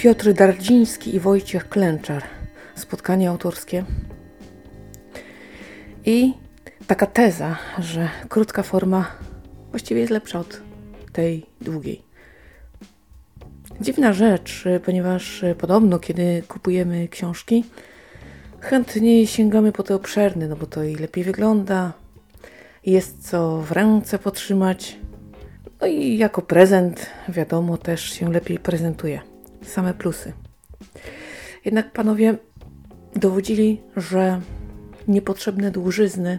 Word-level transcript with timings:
Piotr 0.00 0.32
Dardziński 0.32 1.14
i 1.14 1.20
Wojciech 1.20 1.68
Klęczar. 1.68 2.22
Spotkanie 2.74 3.30
autorskie. 3.30 3.84
I 6.06 6.34
taka 6.86 7.06
teza, 7.06 7.56
że 7.78 8.08
krótka 8.28 8.62
forma 8.62 9.06
właściwie 9.70 10.00
jest 10.00 10.12
lepsza 10.12 10.40
od 10.40 10.60
tej 11.12 11.46
długiej. 11.60 12.02
Dziwna 13.80 14.12
rzecz, 14.12 14.64
ponieważ 14.84 15.44
podobno, 15.58 15.98
kiedy 15.98 16.42
kupujemy 16.48 17.08
książki, 17.08 17.64
chętniej 18.60 19.26
sięgamy 19.26 19.72
po 19.72 19.82
te 19.82 19.94
obszerne, 19.94 20.48
no 20.48 20.56
bo 20.56 20.66
to 20.66 20.82
i 20.82 20.94
lepiej 20.96 21.24
wygląda, 21.24 21.92
jest 22.86 23.30
co 23.30 23.60
w 23.60 23.72
ręce 23.72 24.18
potrzymać, 24.18 24.96
no 25.80 25.86
i 25.86 26.18
jako 26.18 26.42
prezent, 26.42 27.06
wiadomo, 27.28 27.78
też 27.78 28.12
się 28.12 28.32
lepiej 28.32 28.58
prezentuje. 28.58 29.29
Same 29.62 29.94
plusy. 29.94 30.32
Jednak 31.64 31.92
panowie 31.92 32.36
dowodzili, 33.16 33.80
że 33.96 34.40
niepotrzebne 35.08 35.70
dłużyzny 35.70 36.38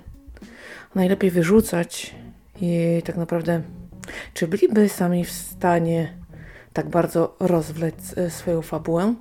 najlepiej 0.95 1.31
wyrzucać 1.31 2.15
i 2.61 3.01
tak 3.05 3.17
naprawdę, 3.17 3.61
czy 4.33 4.47
byliby 4.47 4.89
sami 4.89 5.25
w 5.25 5.31
stanie 5.31 6.13
tak 6.73 6.89
bardzo 6.89 7.35
rozwlec 7.39 8.17
e, 8.17 8.29
swoją 8.29 8.61
fabułę? 8.61 9.15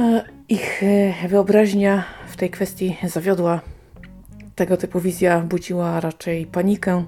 E, 0.00 0.36
Ich 0.48 0.82
e, 0.82 1.28
wyobraźnia 1.28 2.04
w 2.28 2.36
tej 2.36 2.50
kwestii 2.50 2.96
zawiodła. 3.04 3.60
Tego 4.54 4.76
typu 4.76 5.00
wizja 5.00 5.40
budziła 5.40 6.00
raczej 6.00 6.46
panikę. 6.46 7.04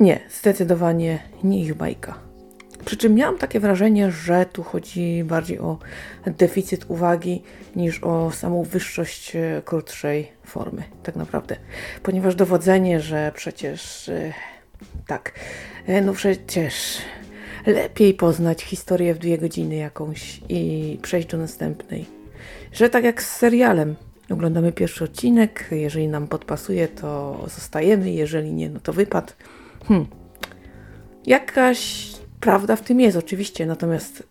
Nie, 0.00 0.20
zdecydowanie 0.30 1.18
nie 1.44 1.62
ich 1.62 1.74
bajka. 1.74 2.29
Przy 2.90 2.96
czym 2.96 3.14
miałam 3.14 3.38
takie 3.38 3.60
wrażenie, 3.60 4.10
że 4.10 4.46
tu 4.52 4.62
chodzi 4.62 5.24
bardziej 5.24 5.58
o 5.58 5.78
deficyt 6.26 6.84
uwagi 6.88 7.42
niż 7.76 8.04
o 8.04 8.30
samą 8.30 8.62
wyższość 8.62 9.36
e, 9.36 9.62
krótszej 9.64 10.32
formy, 10.44 10.82
tak 11.02 11.16
naprawdę. 11.16 11.56
Ponieważ 12.02 12.34
dowodzenie, 12.34 13.00
że 13.00 13.32
przecież 13.34 14.08
e, 14.08 14.32
tak, 15.06 15.32
e, 15.86 16.00
no 16.00 16.12
przecież 16.12 16.98
lepiej 17.66 18.14
poznać 18.14 18.62
historię 18.62 19.14
w 19.14 19.18
dwie 19.18 19.38
godziny 19.38 19.76
jakąś 19.76 20.40
i 20.48 20.98
przejść 21.02 21.28
do 21.28 21.38
następnej. 21.38 22.06
Że 22.72 22.90
tak 22.90 23.04
jak 23.04 23.22
z 23.22 23.36
serialem, 23.36 23.96
oglądamy 24.30 24.72
pierwszy 24.72 25.04
odcinek, 25.04 25.68
jeżeli 25.70 26.08
nam 26.08 26.26
podpasuje, 26.26 26.88
to 26.88 27.40
zostajemy, 27.54 28.10
jeżeli 28.10 28.52
nie, 28.52 28.70
no 28.70 28.80
to 28.80 28.92
wypad. 28.92 29.36
Hmm. 29.88 30.06
Jakaś 31.26 32.10
prawda 32.40 32.76
w 32.76 32.82
tym 32.82 33.00
jest, 33.00 33.16
oczywiście, 33.16 33.66
natomiast 33.66 34.22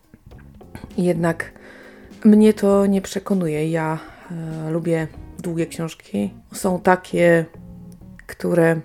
jednak 0.98 1.52
mnie 2.24 2.54
to 2.54 2.86
nie 2.86 3.02
przekonuje. 3.02 3.70
Ja 3.70 3.98
e, 4.30 4.70
lubię 4.70 5.08
długie 5.38 5.66
książki. 5.66 6.30
Są 6.52 6.80
takie, 6.80 7.44
które 8.26 8.80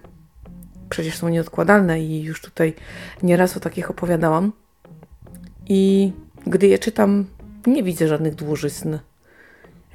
przecież 0.89 1.17
są 1.17 1.29
nieodkładalne 1.29 2.01
i 2.01 2.23
już 2.23 2.41
tutaj 2.41 2.73
nieraz 3.23 3.57
o 3.57 3.59
takich 3.59 3.89
opowiadałam. 3.89 4.51
I 5.69 6.11
gdy 6.47 6.67
je 6.67 6.79
czytam, 6.79 7.25
nie 7.67 7.83
widzę 7.83 8.07
żadnych 8.07 8.35
dłużyzn. 8.35 8.97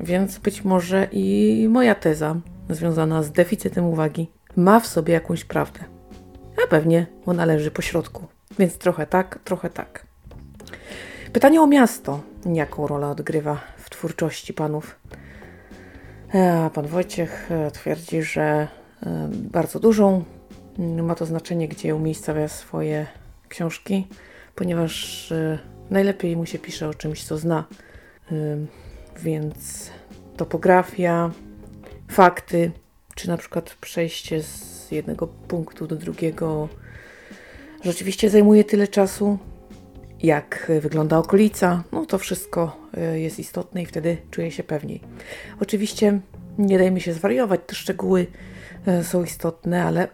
Więc 0.00 0.38
być 0.38 0.64
może 0.64 1.08
i 1.12 1.66
moja 1.70 1.94
teza 1.94 2.36
związana 2.70 3.22
z 3.22 3.32
deficytem 3.32 3.84
uwagi 3.84 4.30
ma 4.56 4.80
w 4.80 4.86
sobie 4.86 5.14
jakąś 5.14 5.44
prawdę. 5.44 5.80
A 6.64 6.66
pewnie 6.66 7.06
ona 7.26 7.44
leży 7.44 7.70
po 7.70 7.82
środku. 7.82 8.26
Więc 8.58 8.78
trochę 8.78 9.06
tak, 9.06 9.38
trochę 9.44 9.70
tak. 9.70 10.06
Pytanie 11.32 11.60
o 11.60 11.66
miasto. 11.66 12.20
Jaką 12.54 12.86
rolę 12.86 13.06
odgrywa 13.08 13.60
w 13.76 13.90
twórczości 13.90 14.54
panów? 14.54 15.00
A 16.66 16.70
pan 16.70 16.86
Wojciech 16.86 17.50
e, 17.52 17.70
twierdzi, 17.70 18.22
że 18.22 18.42
e, 18.42 19.28
bardzo 19.32 19.80
dużą. 19.80 20.24
Ma 20.78 21.14
to 21.14 21.26
znaczenie, 21.26 21.68
gdzie 21.68 21.94
umiejscawia 21.94 22.48
swoje 22.48 23.06
książki, 23.48 24.06
ponieważ 24.54 25.32
e, 25.32 25.58
najlepiej 25.90 26.36
mu 26.36 26.46
się 26.46 26.58
pisze 26.58 26.88
o 26.88 26.94
czymś, 26.94 27.24
co 27.24 27.38
zna. 27.38 27.64
Więc 29.16 29.90
topografia, 30.36 31.30
fakty, 32.08 32.72
czy 33.14 33.28
na 33.28 33.36
przykład 33.36 33.76
przejście 33.80 34.42
z 34.42 34.90
jednego 34.90 35.26
punktu 35.26 35.86
do 35.86 35.96
drugiego 35.96 36.68
rzeczywiście 37.84 38.30
zajmuje 38.30 38.64
tyle 38.64 38.88
czasu, 38.88 39.38
jak 40.22 40.72
wygląda 40.80 41.18
okolica, 41.18 41.84
no 41.92 42.06
to 42.06 42.18
wszystko 42.18 42.76
e, 42.96 43.20
jest 43.20 43.38
istotne 43.38 43.82
i 43.82 43.86
wtedy 43.86 44.16
czuję 44.30 44.50
się 44.50 44.62
pewniej. 44.62 45.00
Oczywiście 45.60 46.20
nie 46.58 46.78
dajmy 46.78 47.00
się 47.00 47.12
zwariować, 47.12 47.60
te 47.66 47.74
szczegóły 47.74 48.26
e, 48.86 49.04
są 49.04 49.24
istotne, 49.24 49.84
ale, 49.84 50.08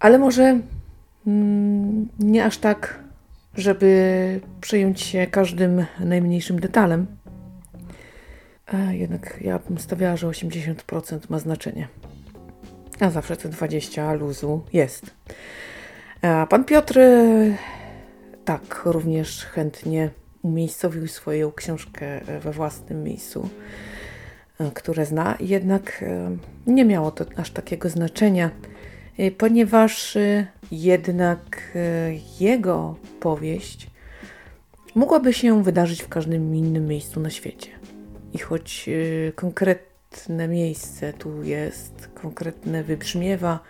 ale 0.00 0.18
może 0.18 0.60
mm, 1.26 2.08
nie 2.18 2.44
aż 2.44 2.58
tak, 2.58 3.02
żeby 3.54 4.40
przejąć 4.60 5.00
się 5.00 5.26
każdym 5.26 5.84
najmniejszym 6.00 6.60
detalem. 6.60 7.06
A 8.66 8.92
jednak 8.92 9.38
ja 9.40 9.58
bym 9.58 9.78
stawiała, 9.78 10.16
że 10.16 10.26
80% 10.26 11.18
ma 11.28 11.38
znaczenie. 11.38 11.88
A 13.00 13.10
zawsze 13.10 13.36
te 13.36 13.48
20 13.48 14.12
luzu 14.12 14.62
jest. 14.72 15.10
Pan 16.48 16.64
Piotr 16.64 17.00
tak 18.44 18.82
również 18.84 19.44
chętnie 19.44 20.10
umiejscowił 20.42 21.08
swoją 21.08 21.52
książkę 21.52 22.20
we 22.40 22.52
własnym 22.52 23.02
miejscu, 23.04 23.48
które 24.74 25.06
zna, 25.06 25.36
jednak 25.40 26.04
nie 26.66 26.84
miało 26.84 27.10
to 27.10 27.24
aż 27.36 27.50
takiego 27.50 27.88
znaczenia, 27.88 28.50
ponieważ 29.38 30.18
jednak 30.70 31.72
jego 32.40 32.96
powieść 33.20 33.90
mogłaby 34.94 35.32
się 35.32 35.62
wydarzyć 35.62 36.02
w 36.02 36.08
każdym 36.08 36.56
innym 36.56 36.86
miejscu 36.86 37.20
na 37.20 37.30
świecie. 37.30 37.70
I 38.32 38.38
choć 38.38 38.90
konkretne 39.34 40.48
miejsce 40.48 41.12
tu 41.12 41.42
jest, 41.42 42.10
konkretne 42.14 42.84
wybrzmiewa 42.84 43.60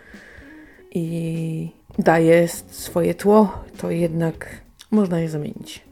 i 0.93 1.69
daje 1.99 2.47
swoje 2.47 3.15
tło, 3.15 3.63
to 3.77 3.91
jednak 3.91 4.47
można 4.91 5.19
je 5.19 5.29
zamienić. 5.29 5.83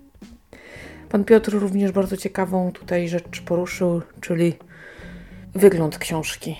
Pan 1.09 1.23
Piotr 1.23 1.51
również 1.51 1.91
bardzo 1.91 2.17
ciekawą 2.17 2.71
tutaj 2.71 3.09
rzecz 3.09 3.41
poruszył, 3.41 4.01
czyli 4.21 4.53
wygląd 5.55 5.97
książki. 5.97 6.57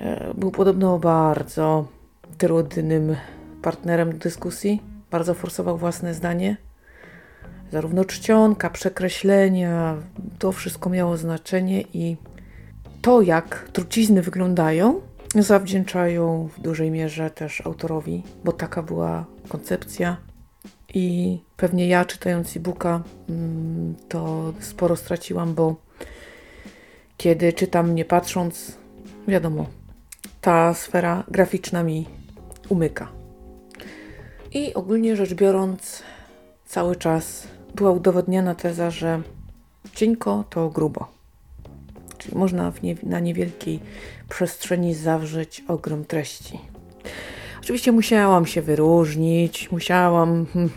E, 0.00 0.34
był 0.34 0.50
podobno 0.50 0.98
bardzo 0.98 1.88
trudnym 2.38 3.16
partnerem 3.62 4.12
do 4.12 4.18
dyskusji, 4.18 4.82
bardzo 5.10 5.34
forsował 5.34 5.78
własne 5.78 6.14
zdanie. 6.14 6.56
Zarówno 7.72 8.04
czcionka, 8.04 8.70
przekreślenia, 8.70 9.96
to 10.38 10.52
wszystko 10.52 10.90
miało 10.90 11.16
znaczenie 11.16 11.82
i 11.92 12.16
to, 13.02 13.22
jak 13.22 13.68
trucizny 13.72 14.22
wyglądają, 14.22 15.00
zawdzięczają 15.42 16.48
w 16.56 16.60
dużej 16.60 16.90
mierze 16.90 17.30
też 17.30 17.66
autorowi, 17.66 18.22
bo 18.44 18.52
taka 18.52 18.82
była 18.82 19.24
koncepcja. 19.48 20.16
I 20.94 21.38
pewnie 21.56 21.88
ja, 21.88 22.04
czytając 22.04 22.56
e-booka, 22.56 23.02
mm, 23.28 23.94
to 24.08 24.52
sporo 24.60 24.96
straciłam, 24.96 25.54
bo 25.54 25.76
kiedy 27.16 27.52
czytam 27.52 27.94
nie 27.94 28.04
patrząc, 28.04 28.78
wiadomo, 29.28 29.66
ta 30.40 30.74
sfera 30.74 31.24
graficzna 31.28 31.82
mi 31.82 32.06
umyka. 32.68 33.08
I 34.52 34.74
ogólnie 34.74 35.16
rzecz 35.16 35.34
biorąc, 35.34 36.02
cały 36.66 36.96
czas 36.96 37.48
była 37.74 37.90
udowodniona 37.90 38.54
teza, 38.54 38.90
że 38.90 39.22
cienko 39.94 40.44
to 40.50 40.70
grubo. 40.70 41.08
Można 42.32 42.72
nie, 42.82 42.94
na 43.02 43.20
niewielkiej 43.20 43.80
przestrzeni 44.28 44.94
zawrzeć 44.94 45.64
ogrom 45.68 46.04
treści. 46.04 46.58
Oczywiście 47.60 47.92
musiałam 47.92 48.46
się 48.46 48.62
wyróżnić, 48.62 49.72
musiałam, 49.72 50.46
hmm, 50.52 50.70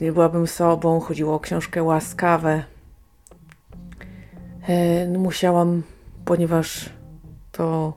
nie 0.00 0.12
byłabym 0.12 0.46
sobą, 0.46 1.00
chodziło 1.00 1.34
o 1.34 1.40
książkę 1.40 1.82
łaskawe. 1.82 2.64
E, 4.68 5.06
no 5.08 5.18
musiałam, 5.18 5.82
ponieważ 6.24 6.90
to 7.52 7.92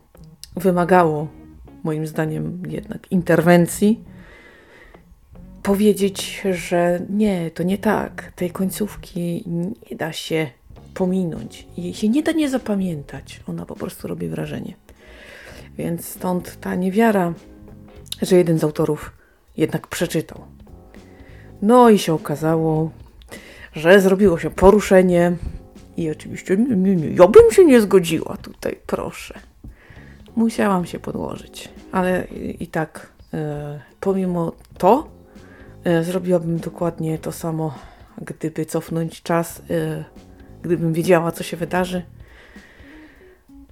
wymagało, 0.56 1.28
moim 1.84 2.08
zdaniem, 2.08 2.64
jednak 2.70 3.12
interwencji, 3.12 4.04
powiedzieć, 5.64 6.44
że 6.52 7.00
nie, 7.10 7.52
to 7.52 7.64
nie 7.64 7.78
tak. 7.78 8.32
Tej 8.36 8.52
końcówki 8.52 9.44
nie 9.92 9.98
da 9.98 10.14
się 10.14 10.48
pominąć. 10.96 11.68
Jej 11.78 11.94
się 11.94 12.10
nie 12.10 12.24
da 12.24 12.32
nie 12.32 12.50
zapamiętać. 12.50 13.40
Ona 13.48 13.66
po 13.66 13.76
prostu 13.76 14.08
robi 14.08 14.28
wrażenie. 14.28 14.74
Więc 15.78 16.06
stąd 16.06 16.60
ta 16.62 16.76
niewiara, 16.76 17.34
że 18.22 18.36
jeden 18.36 18.60
z 18.60 18.64
autorów 18.64 19.12
jednak 19.58 19.88
przeczytał. 19.88 20.42
No 21.62 21.90
i 21.90 22.00
się 22.00 22.14
okazało, 22.14 22.92
że 23.74 24.02
zrobiło 24.02 24.40
się 24.40 24.50
poruszenie 24.50 25.36
i 25.98 26.12
oczywiście 26.12 26.58
nie, 26.58 26.76
nie, 26.76 26.96
nie, 26.96 27.08
ja 27.08 27.28
bym 27.28 27.52
się 27.52 27.66
nie 27.66 27.82
zgodziła 27.82 28.38
tutaj, 28.38 28.80
proszę. 28.86 29.40
Musiałam 30.36 30.86
się 30.86 31.00
podłożyć, 31.00 31.70
ale 31.92 32.28
i, 32.60 32.68
tak 32.68 33.10
e, 33.34 33.80
pomimo 34.00 34.52
to 34.78 35.08
e, 35.84 36.04
zrobiłabym 36.04 36.58
dokładnie 36.58 37.18
to 37.18 37.32
samo, 37.32 37.74
gdyby 38.22 38.66
cofnąć 38.66 39.22
czas, 39.22 39.62
e, 39.70 40.04
gdybym 40.66 40.94
wiedziała, 40.94 41.32
co 41.32 41.44
się 41.44 41.58
wydarzy. 41.58 42.02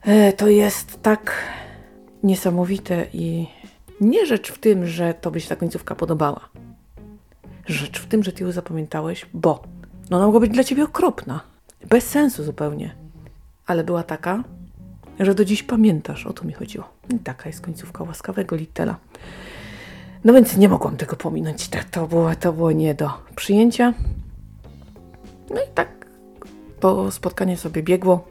E, 0.01 0.34
to 0.34 0.48
jest 0.48 1.01
tak 1.01 1.44
niesamowite 2.24 3.06
i 3.13 3.48
nie 4.01 4.25
rzecz 4.25 4.51
w 4.51 4.57
tym, 4.57 4.88
że 4.88 5.13
tobie 5.13 5.42
się 5.42 5.50
ta 5.50 5.56
końcówka 5.56 5.95
podobała. 5.95 6.50
Rzecz 7.66 8.00
w 8.00 8.07
tym, 8.07 8.24
że 8.24 8.31
ty 8.31 8.44
ją 8.44 8.51
zapamiętałeś, 8.51 9.25
bo 9.34 9.63
no 10.10 10.18
ona 10.18 10.25
mogła 10.25 10.40
być 10.40 10.51
dla 10.51 10.63
ciebie 10.63 10.84
okropna. 10.84 11.42
Bez 11.90 12.07
sensu 12.07 12.44
zupełnie. 12.44 12.95
Ale 13.68 13.84
była 13.84 14.04
taka, 14.04 14.44
że 15.19 15.36
do 15.36 15.45
dziś 15.45 15.63
pamiętasz, 15.63 16.25
o 16.25 16.34
to 16.34 16.44
mi 16.44 16.54
chodziło. 16.54 16.90
I 17.16 17.19
taka 17.19 17.50
jest 17.50 17.62
końcówka 17.62 18.04
łaskawego 18.04 18.56
Littela. 18.56 18.95
No 20.24 20.34
więc 20.34 20.57
nie 20.57 20.69
mogłam 20.69 20.98
tego 20.98 21.16
pominąć. 21.16 21.69
To, 21.69 21.78
to, 21.92 22.07
było, 22.07 22.36
to 22.36 22.54
było 22.54 22.72
nie 22.72 22.94
do 22.94 23.10
przyjęcia. 23.36 23.94
No 25.50 25.56
i 25.56 25.74
tak 25.75 26.02
to 26.83 27.12
spotkanie 27.12 27.57
sobie 27.57 27.83
biegło. 27.83 28.27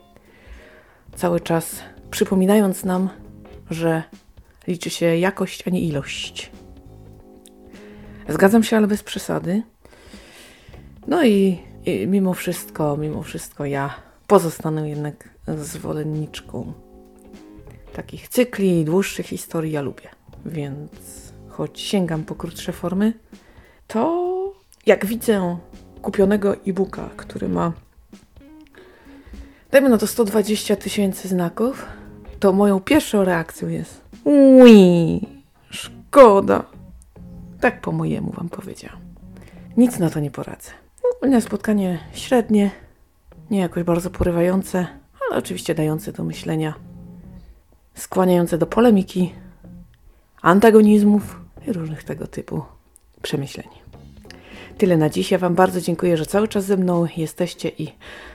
Cały 1.16 1.40
czas 1.40 1.76
przypominając 2.10 2.84
nam, 2.84 3.08
że 3.70 4.02
liczy 4.66 4.90
się 4.90 5.16
jakość, 5.16 5.68
a 5.68 5.70
nie 5.70 5.80
ilość. 5.80 6.50
Zgadzam 8.28 8.62
się, 8.62 8.76
ale 8.76 8.86
bez 8.86 9.02
przesady. 9.02 9.62
No 11.06 11.24
i, 11.24 11.58
i 11.86 12.06
mimo 12.06 12.34
wszystko, 12.34 12.96
mimo 12.96 13.22
wszystko 13.22 13.64
ja 13.64 13.94
pozostanę 14.26 14.88
jednak 14.88 15.28
zwolenniczką 15.58 16.72
takich 17.92 18.28
cykli, 18.28 18.84
dłuższych 18.84 19.26
historii 19.26 19.72
ja 19.72 19.82
lubię. 19.82 20.08
Więc 20.46 20.90
choć 21.48 21.80
sięgam 21.80 22.24
po 22.24 22.34
krótsze 22.34 22.72
formy, 22.72 23.12
to 23.86 24.32
jak 24.86 25.06
widzę 25.06 25.58
kupionego 26.02 26.56
e-booka, 26.66 27.10
który 27.16 27.48
ma 27.48 27.72
dajmy 29.72 29.88
na 29.88 29.98
to 29.98 30.06
120 30.06 30.76
tysięcy 30.76 31.28
znaków, 31.28 31.86
to 32.40 32.52
moją 32.52 32.80
pierwszą 32.80 33.24
reakcją 33.24 33.68
jest 33.68 34.02
Ui, 34.24 35.20
szkoda. 35.70 36.64
Tak 37.60 37.80
po 37.80 37.92
mojemu 37.92 38.32
wam 38.32 38.48
powiedziałam. 38.48 38.98
Nic 39.76 39.98
na 39.98 40.10
to 40.10 40.20
nie 40.20 40.30
poradzę. 40.30 40.70
Ogólnie 41.16 41.40
spotkanie 41.40 41.98
średnie, 42.12 42.70
nie 43.50 43.58
jakoś 43.58 43.82
bardzo 43.82 44.10
porywające, 44.10 44.86
ale 45.28 45.38
oczywiście 45.38 45.74
dające 45.74 46.12
do 46.12 46.24
myślenia, 46.24 46.74
skłaniające 47.94 48.58
do 48.58 48.66
polemiki, 48.66 49.34
antagonizmów 50.42 51.40
i 51.66 51.72
różnych 51.72 52.04
tego 52.04 52.26
typu 52.26 52.62
przemyśleń. 53.22 53.81
Tyle 54.78 54.96
na 54.96 55.10
dziś. 55.10 55.30
Ja 55.30 55.38
Wam 55.38 55.54
bardzo 55.54 55.80
dziękuję, 55.80 56.16
że 56.16 56.26
cały 56.26 56.48
czas 56.48 56.64
ze 56.64 56.76
mną 56.76 57.06
jesteście 57.16 57.68
i 57.68 57.88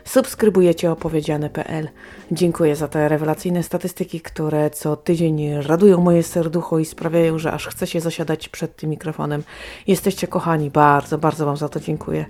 subskrybujecie 0.05 0.91
opowiedziane.pl. 0.91 1.89
Dziękuję 2.31 2.75
za 2.75 2.87
te 2.87 3.09
rewelacyjne 3.09 3.63
statystyki, 3.63 4.21
które 4.21 4.69
co 4.69 4.95
tydzień 4.95 5.61
radują 5.61 6.01
moje 6.01 6.23
serducho 6.23 6.79
i 6.79 6.85
sprawiają, 6.85 7.39
że 7.39 7.51
aż 7.51 7.67
chcę 7.67 7.87
się 7.87 7.99
zasiadać 7.99 8.49
przed 8.49 8.75
tym 8.75 8.89
mikrofonem. 8.89 9.43
Jesteście 9.87 10.27
kochani, 10.27 10.69
bardzo, 10.69 11.17
bardzo 11.17 11.45
Wam 11.45 11.57
za 11.57 11.69
to 11.69 11.79
dziękuję. 11.79 12.25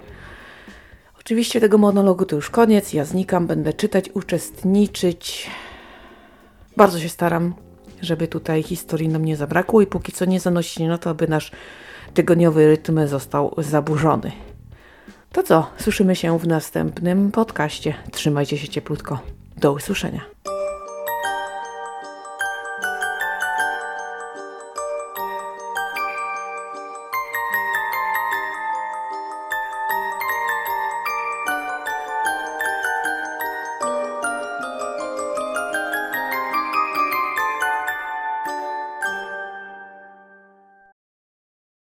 Oczywiście 1.20 1.62
tego 1.62 1.78
monologu 1.78 2.26
to 2.26 2.36
już 2.36 2.50
koniec. 2.50 2.94
Ja 2.94 3.06
znikam, 3.06 3.48
będę 3.48 3.74
czytać, 3.74 4.10
uczestniczyć. 4.14 5.50
Bardzo 6.78 7.00
się 7.00 7.10
staram, 7.10 7.54
żeby 8.02 8.28
tutaj 8.28 8.64
historii 8.64 9.10
nam 9.10 9.26
nie 9.26 9.38
zabrakło 9.38 9.82
i 9.82 9.88
póki 9.88 10.12
co 10.12 10.26
nie 10.26 10.40
zanosi 10.40 10.88
na 10.88 10.98
to, 10.98 11.10
aby 11.10 11.28
nasz 11.28 11.52
tygodniowy 12.14 12.68
rytm 12.68 13.08
został 13.08 13.56
zaburzony. 13.58 14.32
To 15.32 15.44
co, 15.44 15.70
słyszymy 15.78 16.16
się 16.16 16.40
w 16.40 16.48
następnym 16.48 17.32
podcaście. 17.32 17.94
Trzymajcie 18.12 18.58
się 18.58 18.68
cieplutko. 18.68 19.20
Do 19.58 19.74
usłyszenia. 19.74 20.22